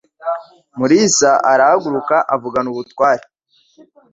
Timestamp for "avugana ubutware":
2.33-3.23